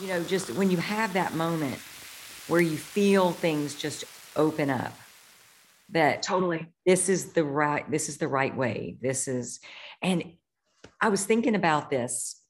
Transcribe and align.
you 0.00 0.08
know, 0.08 0.22
just 0.22 0.50
when 0.50 0.70
you 0.70 0.76
have 0.76 1.12
that 1.14 1.34
moment 1.34 1.78
where 2.46 2.60
you 2.60 2.76
feel 2.76 3.32
things 3.32 3.74
just 3.74 4.04
open 4.36 4.70
up 4.70 4.92
that 5.90 6.22
totally. 6.22 6.66
this 6.84 7.08
is 7.08 7.32
the 7.32 7.44
right 7.44 7.90
this 7.90 8.08
is 8.08 8.18
the 8.18 8.28
right 8.28 8.54
way. 8.54 8.96
This 9.00 9.28
is 9.28 9.60
and 10.02 10.22
i 11.00 11.08
was 11.08 11.24
thinking 11.24 11.54
about 11.54 11.90
this 11.90 12.40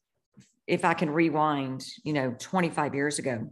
if 0.67 0.85
i 0.85 0.93
can 0.93 1.09
rewind 1.09 1.85
you 2.03 2.13
know 2.13 2.35
25 2.39 2.95
years 2.95 3.19
ago. 3.19 3.49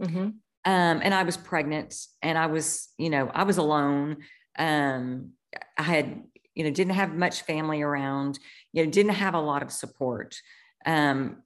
Mm-hmm. 0.00 0.18
um, 0.18 0.34
and 0.64 1.14
i 1.14 1.22
was 1.22 1.36
pregnant 1.36 1.94
and 2.22 2.36
i 2.36 2.46
was 2.46 2.88
you 2.98 3.10
know 3.10 3.30
i 3.32 3.44
was 3.44 3.58
alone. 3.58 4.18
Um, 4.58 5.30
i 5.78 5.82
had 5.82 6.22
you 6.54 6.64
know 6.64 6.70
didn't 6.70 6.94
have 6.94 7.14
much 7.14 7.42
family 7.42 7.82
around 7.82 8.38
you 8.72 8.84
know 8.84 8.90
didn't 8.90 9.14
have 9.14 9.34
a 9.34 9.40
lot 9.40 9.62
of 9.62 9.70
support. 9.70 10.36
Um, 10.84 11.42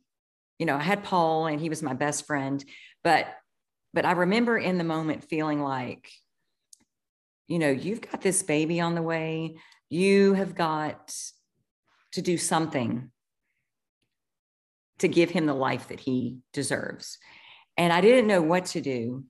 you 0.59 0.67
know 0.67 0.77
i 0.77 0.83
had 0.83 1.05
paul 1.05 1.47
and 1.47 1.61
he 1.61 1.69
was 1.69 1.83
my 1.83 1.95
best 1.95 2.27
friend 2.27 2.65
but 3.05 3.27
but 3.95 4.05
i 4.05 4.13
remember 4.13 4.59
in 4.59 4.79
the 4.79 4.85
moment 4.85 5.29
feeling 5.29 5.61
like 5.61 6.11
you 7.49 7.59
know, 7.59 7.71
you've 7.71 8.01
got 8.01 8.23
this 8.23 8.43
baby 8.43 8.81
on 8.81 8.95
the 8.95 9.03
way. 9.03 9.57
You 9.89 10.35
have 10.35 10.55
got 10.55 11.15
to 12.13 12.23
do 12.23 12.39
something 12.39 13.11
to 14.99 15.09
give 15.09 15.31
him 15.31 15.47
the 15.47 15.55
life 15.55 15.89
that 15.89 16.01
he 16.01 16.39
deserves. 16.53 17.19
And 17.77 17.93
I 17.93 18.01
didn't 18.01 18.27
know 18.27 18.43
what 18.43 18.67
to 18.67 18.81
do. 18.81 19.25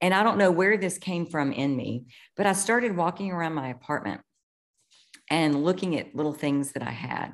And 0.00 0.14
I 0.14 0.22
don't 0.22 0.38
know 0.38 0.50
where 0.50 0.78
this 0.78 0.96
came 0.96 1.26
from 1.26 1.52
in 1.52 1.76
me, 1.76 2.06
but 2.36 2.46
I 2.46 2.54
started 2.54 2.96
walking 2.96 3.30
around 3.30 3.54
my 3.54 3.68
apartment 3.68 4.22
and 5.28 5.62
looking 5.62 5.98
at 5.98 6.14
little 6.16 6.32
things 6.32 6.72
that 6.72 6.82
I 6.82 6.90
had 6.90 7.32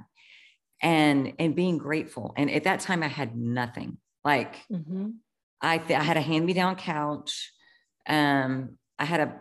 and 0.82 1.32
and 1.38 1.54
being 1.54 1.78
grateful. 1.78 2.34
And 2.36 2.50
at 2.50 2.64
that 2.64 2.80
time 2.80 3.02
I 3.02 3.08
had 3.08 3.36
nothing. 3.36 3.98
Like 4.24 4.56
mm-hmm. 4.70 5.10
I, 5.60 5.78
th- 5.78 5.98
I 5.98 6.02
had 6.02 6.16
a 6.16 6.20
hand-me-down 6.20 6.76
couch. 6.76 7.52
Um, 8.08 8.78
I 8.98 9.04
had 9.04 9.20
a 9.20 9.34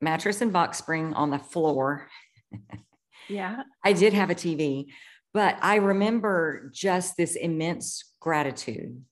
mattress 0.00 0.40
and 0.40 0.52
box 0.52 0.78
spring 0.78 1.14
on 1.14 1.30
the 1.30 1.38
floor. 1.38 2.08
Yeah. 3.28 3.62
I 3.84 3.92
did 3.92 4.12
have 4.12 4.30
a 4.30 4.34
TV, 4.34 4.86
but 5.34 5.56
I 5.60 5.76
remember 5.76 6.70
just 6.72 7.16
this 7.16 7.34
immense 7.34 8.12
gratitude 8.20 9.02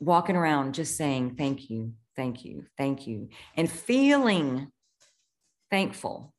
walking 0.00 0.36
around 0.36 0.74
just 0.74 0.96
saying, 0.96 1.34
thank 1.36 1.70
you, 1.70 1.94
thank 2.16 2.44
you, 2.44 2.66
thank 2.76 3.06
you, 3.06 3.28
and 3.56 3.70
feeling 3.70 4.70
thankful. 5.70 6.32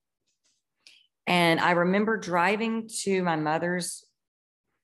And 1.28 1.60
I 1.60 1.72
remember 1.72 2.18
driving 2.18 2.90
to 3.04 3.22
my 3.22 3.36
mother's 3.36 4.04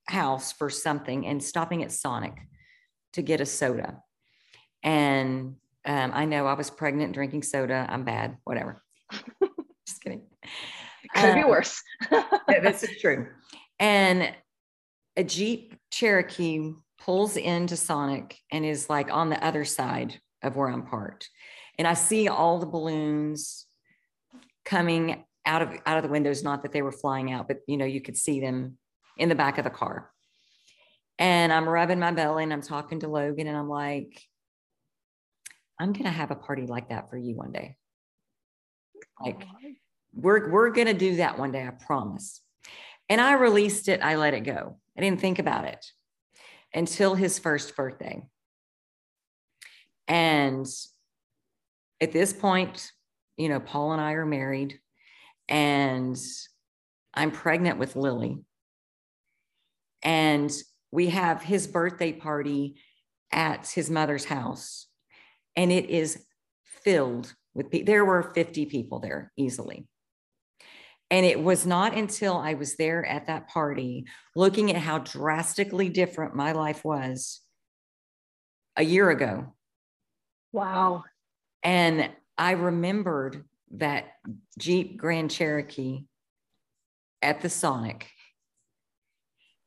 house 0.08 0.52
for 0.52 0.70
something 0.70 1.26
and 1.26 1.44
stopping 1.44 1.84
at 1.84 1.92
Sonic 1.92 2.34
to 3.14 3.22
get 3.22 3.42
a 3.42 3.46
soda. 3.46 4.02
And 4.84 5.56
um, 5.86 6.12
I 6.14 6.26
know 6.26 6.48
I 6.48 6.54
was 6.54 6.70
pregnant 6.70 7.14
drinking 7.14 7.44
soda. 7.44 7.86
I'm 7.90 8.04
bad, 8.04 8.38
whatever. 8.44 8.84
Just 9.88 10.02
kidding. 10.02 10.24
Could 11.16 11.30
um, 11.30 11.36
be 11.36 11.44
worse. 11.44 11.82
this 12.62 12.84
is 12.84 13.00
true. 13.00 13.28
And 13.80 14.34
a 15.16 15.24
Jeep 15.24 15.76
Cherokee 15.92 16.74
pulls 17.00 17.38
into 17.38 17.76
Sonic 17.76 18.38
and 18.52 18.66
is 18.66 18.90
like 18.90 19.12
on 19.12 19.30
the 19.30 19.44
other 19.44 19.64
side 19.66 20.20
of 20.44 20.56
where 20.56 20.68
I'm 20.68 20.86
parked. 20.86 21.30
And 21.78 21.88
I 21.88 21.94
see 21.94 22.28
all 22.28 22.60
the 22.60 22.66
balloons 22.66 23.66
coming 24.64 25.24
out 25.46 25.62
of 25.62 25.70
out 25.86 25.98
of 25.98 26.04
the 26.04 26.10
windows, 26.10 26.44
not 26.44 26.64
that 26.64 26.72
they 26.72 26.82
were 26.82 26.92
flying 26.92 27.32
out, 27.32 27.48
but 27.48 27.60
you 27.68 27.78
know, 27.78 27.86
you 27.86 28.02
could 28.02 28.18
see 28.18 28.40
them 28.40 28.78
in 29.18 29.30
the 29.30 29.36
back 29.36 29.58
of 29.58 29.64
the 29.64 29.70
car. 29.70 30.12
And 31.18 31.54
I'm 31.54 31.68
rubbing 31.68 32.00
my 32.00 32.12
belly 32.12 32.44
and 32.44 32.52
I'm 32.52 32.62
talking 32.62 33.00
to 33.00 33.08
Logan 33.08 33.48
and 33.48 33.58
I'm 33.58 33.70
like, 33.70 34.22
I'm 35.80 35.94
gonna 35.94 36.12
have 36.12 36.32
a 36.32 36.36
party 36.36 36.66
like 36.66 36.90
that 36.90 37.10
for 37.10 37.18
you 37.18 37.36
one 37.36 37.52
day. 37.52 37.76
Like 39.22 39.46
we're 40.14 40.50
we're 40.52 40.70
gonna 40.72 40.94
do 40.94 41.18
that 41.18 41.40
one 41.40 41.52
day, 41.52 41.66
I 41.66 41.72
promise. 41.72 42.42
And 43.10 43.22
I 43.22 43.34
released 43.34 43.88
it, 43.88 44.02
I 44.02 44.16
let 44.16 44.34
it 44.34 44.42
go. 44.42 44.78
I 44.98 45.02
didn't 45.02 45.22
think 45.22 45.40
about 45.40 45.66
it 45.66 45.86
until 46.74 47.16
his 47.16 47.40
first 47.40 47.76
birthday. 47.76 48.22
And 50.08 50.68
at 52.02 52.12
this 52.12 52.34
point, 52.34 52.92
you 53.38 53.50
know, 53.50 53.60
Paul 53.60 53.94
and 53.94 54.02
I 54.02 54.14
are 54.14 54.26
married, 54.26 54.80
and 55.50 56.18
I'm 57.14 57.32
pregnant 57.32 57.80
with 57.80 57.96
Lily. 57.96 58.44
And 60.36 60.52
we 60.92 61.08
have 61.12 61.42
his 61.42 61.66
birthday 61.66 62.12
party 62.12 62.76
at 63.32 63.70
his 63.70 63.90
mother's 63.90 64.26
house, 64.26 64.88
and 65.56 65.72
it 65.72 65.90
is 65.90 66.26
filled 66.84 67.34
with 67.54 67.72
people. 67.72 67.86
there 67.86 68.04
were 68.04 68.34
50 68.36 68.66
people 68.66 69.00
there 69.00 69.32
easily. 69.38 69.88
And 71.10 71.26
it 71.26 71.42
was 71.42 71.66
not 71.66 71.96
until 71.96 72.36
i 72.36 72.56
was 72.56 72.76
there 72.76 73.06
at 73.06 73.28
that 73.28 73.48
party 73.48 74.08
looking 74.36 74.72
at 74.72 74.82
how 74.82 74.98
drastically 74.98 75.88
different 75.88 76.36
my 76.36 76.52
life 76.52 76.84
was 76.84 77.40
a 78.76 78.84
year 78.84 79.10
ago. 79.10 79.54
Wow. 80.52 81.06
And 81.64 82.10
i 82.38 82.52
remembered 82.52 83.46
that 83.72 84.16
jeep 84.60 84.98
grand 84.98 85.32
cherokee 85.32 86.08
at 87.22 87.42
the 87.42 87.50
sonic 87.50 88.10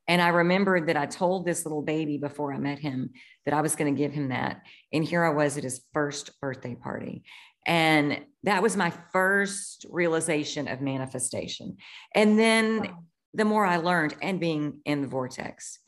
and 0.09 0.23
I 0.23 0.29
remembered 0.29 0.89
that 0.89 0.97
I 0.97 1.05
told 1.05 1.45
this 1.45 1.67
little 1.67 1.83
baby 1.83 2.17
before 2.17 2.53
I 2.53 2.59
met 2.59 2.79
him 2.79 3.11
that 3.45 3.53
I 3.53 3.61
was 3.61 3.77
going 3.77 3.95
to 3.95 3.99
give 3.99 4.13
him 4.13 4.31
that. 4.31 4.63
And 4.91 5.05
here 5.05 5.23
I 5.23 5.29
was 5.29 5.59
at 5.59 5.65
his 5.65 5.83
first 5.93 6.41
birthday 6.41 6.75
party. 6.75 7.25
And 7.67 8.25
that 8.45 8.63
was 8.63 8.75
my 8.75 8.91
first 9.13 9.85
realization 9.91 10.67
of 10.67 10.81
manifestation. 10.81 11.77
And 12.15 12.39
then 12.39 12.91
the 13.35 13.45
more 13.45 13.67
I 13.67 13.77
learned, 13.77 14.15
and 14.23 14.41
being 14.41 14.81
in 14.87 15.03
the 15.03 15.07
vortex, 15.07 15.79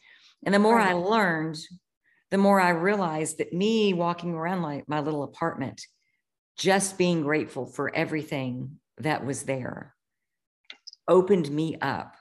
and 0.45 0.55
the 0.55 0.59
more. 0.59 0.79
I 0.79 0.93
learned, 0.93 1.59
the 2.31 2.39
more 2.39 2.61
I 2.61 2.71
realized 2.71 3.39
that 3.39 3.55
me 3.55 3.95
walking 3.95 4.35
around 4.35 4.63
like 4.63 4.89
my 4.89 5.01
little 5.01 5.23
apartment, 5.23 5.81
just 6.59 6.99
being 6.99 7.23
grateful 7.23 7.67
for 7.67 7.95
everything 7.95 8.79
that 8.99 9.25
was 9.25 9.45
there, 9.45 9.95
opened 11.09 11.51
me 11.51 11.77
up 11.81 12.15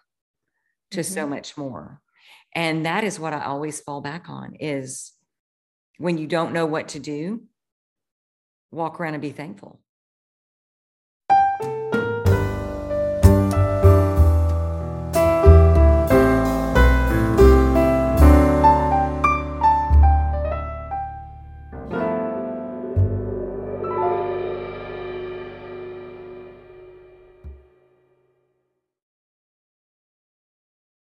to 0.92 1.02
mm-hmm. 1.02 1.14
so 1.14 1.28
much 1.28 1.58
more. 1.58 2.02
And 2.56 2.86
that 2.86 3.04
is 3.04 3.20
what 3.20 3.34
I 3.34 3.44
always 3.44 3.80
fall 3.80 4.02
back 4.02 4.30
on 4.30 4.56
is 4.56 5.14
when 5.98 6.18
you 6.18 6.28
don't 6.28 6.54
know 6.54 6.66
what 6.66 6.90
to 6.90 7.00
do, 7.00 7.44
walk 8.72 9.00
around 9.00 9.14
and 9.14 9.22
be 9.22 9.32
thankful. 9.32 9.80